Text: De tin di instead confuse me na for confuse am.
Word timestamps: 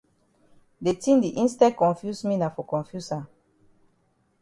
De 0.87 0.93
tin 1.03 1.21
di 1.23 1.29
instead 1.43 1.73
confuse 1.83 2.21
me 2.29 2.35
na 2.37 2.49
for 2.55 2.65
confuse 2.73 3.11
am. 3.19 3.25